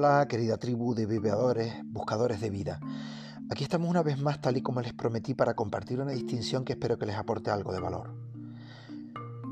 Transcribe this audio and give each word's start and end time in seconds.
Hola 0.00 0.28
querida 0.28 0.58
tribu 0.58 0.94
de 0.94 1.06
viveadores, 1.06 1.74
buscadores 1.86 2.40
de 2.40 2.50
vida. 2.50 2.78
Aquí 3.50 3.64
estamos 3.64 3.90
una 3.90 4.04
vez 4.04 4.22
más 4.22 4.40
tal 4.40 4.56
y 4.56 4.62
como 4.62 4.80
les 4.80 4.92
prometí 4.92 5.34
para 5.34 5.54
compartir 5.54 6.00
una 6.00 6.12
distinción 6.12 6.64
que 6.64 6.74
espero 6.74 6.98
que 6.98 7.06
les 7.06 7.16
aporte 7.16 7.50
algo 7.50 7.72
de 7.72 7.80
valor. 7.80 8.14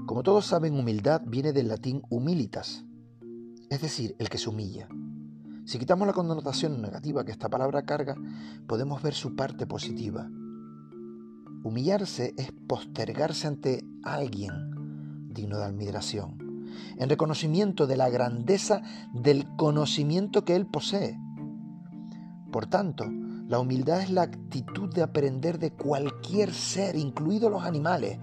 Como 0.06 0.22
todos 0.22 0.46
saben, 0.46 0.78
humildad 0.78 1.20
viene 1.26 1.52
del 1.52 1.66
latín 1.66 2.00
humilitas, 2.10 2.84
es 3.70 3.82
decir, 3.82 4.14
el 4.20 4.28
que 4.28 4.38
se 4.38 4.48
humilla. 4.48 4.86
Si 5.64 5.80
quitamos 5.80 6.06
la 6.06 6.14
connotación 6.14 6.80
negativa 6.80 7.24
que 7.24 7.32
esta 7.32 7.48
palabra 7.48 7.82
carga, 7.82 8.14
podemos 8.68 9.02
ver 9.02 9.14
su 9.14 9.34
parte 9.34 9.66
positiva. 9.66 10.30
Humillarse 11.64 12.34
es 12.36 12.52
postergarse 12.68 13.48
ante 13.48 13.84
alguien 14.04 15.26
digno 15.28 15.58
de 15.58 15.64
admiración 15.64 16.45
en 16.98 17.08
reconocimiento 17.08 17.86
de 17.86 17.96
la 17.96 18.10
grandeza 18.10 18.82
del 19.12 19.46
conocimiento 19.56 20.44
que 20.44 20.56
él 20.56 20.66
posee. 20.66 21.18
Por 22.50 22.66
tanto, 22.66 23.04
la 23.48 23.60
humildad 23.60 24.00
es 24.00 24.10
la 24.10 24.22
actitud 24.22 24.92
de 24.92 25.02
aprender 25.02 25.60
de 25.60 25.70
cualquier 25.70 26.52
ser, 26.52 26.96
incluidos 26.96 27.50
los 27.50 27.62
animales. 27.62 28.18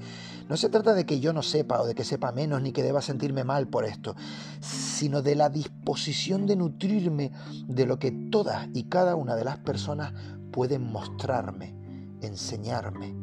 No 0.50 0.58
se 0.58 0.68
trata 0.68 0.94
de 0.94 1.06
que 1.06 1.22
yo 1.22 1.32
no 1.32 1.42
sepa 1.42 1.82
o 1.82 1.86
de 1.86 1.96
que 1.96 2.04
sepa 2.04 2.34
menos 2.34 2.62
ni 2.62 2.74
que 2.74 2.84
deba 2.84 3.02
sentirme 3.02 3.46
mal 3.46 3.70
por 3.70 3.86
esto, 3.86 4.16
sino 4.60 5.22
de 5.22 5.36
la 5.36 5.50
disposición 5.50 6.46
de 6.46 6.58
nutrirme 6.58 7.32
de 7.68 7.86
lo 7.86 8.00
que 8.00 8.12
todas 8.12 8.68
y 8.74 8.84
cada 8.84 9.16
una 9.16 9.36
de 9.36 9.46
las 9.46 9.60
personas 9.60 10.14
pueden 10.52 10.92
mostrarme, 10.92 11.74
enseñarme, 12.22 13.16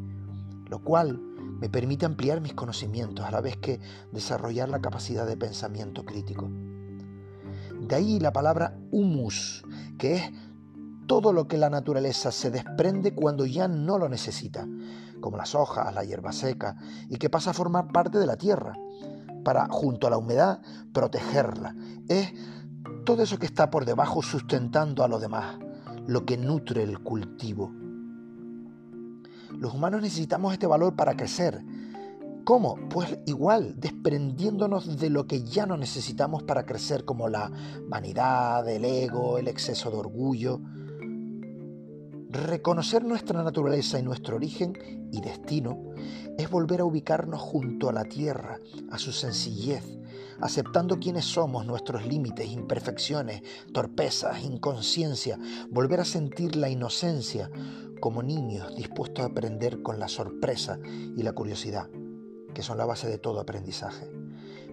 lo 0.70 0.83
cual 0.83 1.20
me 1.60 1.69
permite 1.69 2.06
ampliar 2.06 2.41
mis 2.41 2.55
conocimientos 2.55 3.24
a 3.24 3.30
la 3.30 3.41
vez 3.41 3.56
que 3.59 3.80
desarrollar 4.12 4.69
la 4.69 4.80
capacidad 4.80 5.27
de 5.27 5.37
pensamiento 5.37 6.05
crítico. 6.05 6.50
De 7.80 7.94
ahí 7.94 8.19
la 8.19 8.33
palabra 8.33 8.78
humus, 8.91 9.62
que 9.98 10.14
es 10.14 10.22
todo 11.06 11.33
lo 11.33 11.48
que 11.48 11.58
la 11.58 11.70
naturaleza 11.70 12.31
se 12.31 12.50
desprende 12.50 13.14
cuando 13.14 13.44
ya 13.44 13.69
no 13.69 13.98
lo 13.98 14.08
necesita, 14.08 14.66
como 15.20 15.36
las 15.36 15.55
hojas, 15.55 15.94
la 15.94 16.05
hierba 16.05 16.33
seca, 16.33 16.77
y 17.08 17.16
que 17.16 17.28
pasa 17.28 17.50
a 17.50 17.55
formar 17.55 17.92
parte 17.92 18.19
de 18.19 18.27
la 18.27 18.36
tierra, 18.36 18.75
para, 19.44 19.66
junto 19.69 20.06
a 20.06 20.11
la 20.11 20.19
humedad, 20.19 20.61
protegerla. 20.92 21.75
Es 22.08 22.33
todo 23.05 23.22
eso 23.22 23.38
que 23.38 23.47
está 23.47 23.70
por 23.70 23.84
debajo 23.84 24.22
sustentando 24.22 25.03
a 25.03 25.08
lo 25.08 25.19
demás, 25.19 25.58
lo 26.06 26.25
que 26.25 26.36
nutre 26.36 26.83
el 26.83 27.00
cultivo. 27.00 27.72
Los 29.59 29.75
humanos 29.75 30.03
necesitamos 30.03 30.53
este 30.53 30.67
valor 30.67 30.95
para 30.97 31.17
crecer. 31.17 31.62
¿Cómo? 32.45 32.77
Pues 32.89 33.19
igual, 33.27 33.75
desprendiéndonos 33.79 34.98
de 34.98 35.11
lo 35.11 35.27
que 35.27 35.43
ya 35.43 35.67
no 35.67 35.77
necesitamos 35.77 36.43
para 36.43 36.65
crecer, 36.65 37.05
como 37.05 37.29
la 37.29 37.51
vanidad, 37.87 38.69
el 38.69 38.84
ego, 38.84 39.39
el 39.39 39.48
exceso 39.48 39.91
de 39.91 39.97
orgullo. 39.97 40.61
Reconocer 42.31 43.05
nuestra 43.05 43.43
naturaleza 43.43 43.98
y 43.98 44.03
nuestro 44.03 44.37
origen 44.37 45.09
y 45.12 45.21
destino 45.21 45.78
es 46.39 46.48
volver 46.48 46.81
a 46.81 46.84
ubicarnos 46.84 47.41
junto 47.41 47.89
a 47.89 47.93
la 47.93 48.05
tierra, 48.05 48.59
a 48.91 48.98
su 48.98 49.12
sencillez, 49.12 49.84
aceptando 50.41 50.98
quiénes 50.98 51.27
somos, 51.27 51.67
nuestros 51.67 52.06
límites, 52.06 52.48
imperfecciones, 52.48 53.43
torpezas, 53.73 54.43
inconsciencia, 54.43 55.39
volver 55.71 56.01
a 56.01 56.05
sentir 56.05 56.56
la 56.56 56.71
inocencia 56.71 57.51
como 58.01 58.23
niños 58.23 58.75
dispuestos 58.75 59.25
a 59.25 59.29
aprender 59.29 59.83
con 59.83 59.98
la 59.98 60.09
sorpresa 60.09 60.79
y 60.84 61.23
la 61.23 61.33
curiosidad, 61.33 61.89
que 62.55 62.62
son 62.62 62.79
la 62.79 62.87
base 62.87 63.09
de 63.09 63.19
todo 63.19 63.41
aprendizaje, 63.41 64.11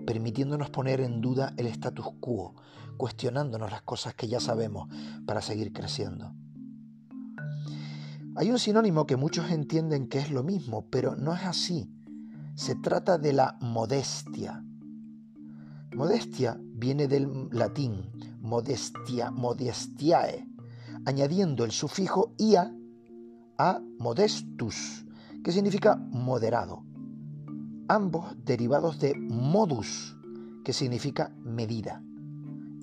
permitiéndonos 0.05 0.69
poner 0.69 1.01
en 1.01 1.21
duda 1.21 1.53
el 1.57 1.67
status 1.67 2.07
quo, 2.19 2.55
cuestionándonos 2.97 3.69
las 3.69 3.83
cosas 3.83 4.15
que 4.15 4.27
ya 4.27 4.39
sabemos 4.39 4.89
para 5.25 5.41
seguir 5.41 5.73
creciendo. 5.73 6.33
Hay 8.35 8.51
un 8.51 8.59
sinónimo 8.59 9.05
que 9.05 9.15
muchos 9.15 9.51
entienden 9.51 10.07
que 10.07 10.19
es 10.19 10.31
lo 10.31 10.43
mismo, 10.43 10.87
pero 10.89 11.15
no 11.15 11.33
es 11.33 11.43
así. 11.43 11.91
Se 12.55 12.75
trata 12.75 13.17
de 13.17 13.33
la 13.33 13.57
modestia. 13.61 14.63
Modestia 15.95 16.57
viene 16.59 17.07
del 17.07 17.49
latín 17.51 18.11
modestia, 18.47 19.29
modestiae, 19.29 20.47
añadiendo 21.05 21.65
el 21.65 21.71
sufijo 21.71 22.33
ia 22.37 22.73
a 23.57 23.81
modestus, 23.97 25.05
que 25.43 25.51
significa 25.51 25.95
moderado. 25.95 26.83
Ambos 27.87 28.35
derivados 28.45 28.99
de 28.99 29.15
modus, 29.15 30.15
que 30.63 30.73
significa 30.73 31.31
medida. 31.43 32.03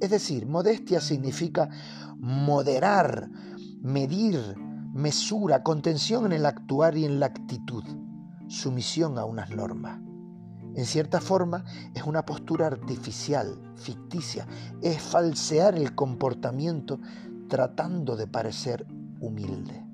Es 0.01 0.11
decir, 0.11 0.47
modestia 0.47 1.01
significa 1.01 1.69
moderar, 2.19 3.31
medir, 3.83 4.57
mesura, 4.93 5.63
contención 5.63 6.27
en 6.27 6.33
el 6.33 6.47
actuar 6.47 6.97
y 6.97 7.05
en 7.05 7.21
la 7.21 7.27
actitud, 7.27 7.85
sumisión 8.49 9.19
a 9.19 9.25
unas 9.25 9.51
normas. 9.51 10.01
En 10.75 10.87
cierta 10.87 11.21
forma 11.21 11.65
es 11.95 12.03
una 12.03 12.25
postura 12.25 12.67
artificial, 12.67 13.75
ficticia, 13.77 14.47
es 14.83 15.01
falsear 15.01 15.77
el 15.77 15.95
comportamiento 15.95 16.99
tratando 17.49 18.17
de 18.17 18.27
parecer 18.27 18.87
humilde. 19.21 19.94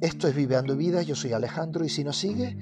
Esto 0.00 0.28
es 0.28 0.34
Viveando 0.34 0.76
Vida, 0.76 1.00
yo 1.00 1.14
soy 1.14 1.32
Alejandro 1.32 1.82
y 1.82 1.88
si 1.88 2.04
nos 2.04 2.18
sigues 2.18 2.54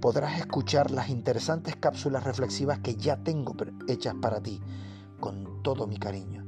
podrás 0.00 0.38
escuchar 0.40 0.90
las 0.90 1.10
interesantes 1.10 1.76
cápsulas 1.76 2.24
reflexivas 2.24 2.78
que 2.78 2.96
ya 2.96 3.22
tengo 3.22 3.54
hechas 3.86 4.14
para 4.14 4.42
ti, 4.42 4.62
con 5.20 5.62
todo 5.62 5.86
mi 5.86 5.98
cariño. 5.98 6.46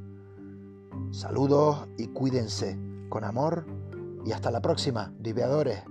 Saludos 1.10 1.86
y 1.98 2.06
cuídense 2.08 2.78
con 3.10 3.24
amor 3.24 3.66
y 4.24 4.32
hasta 4.32 4.50
la 4.50 4.62
próxima, 4.62 5.12
viveadores. 5.18 5.82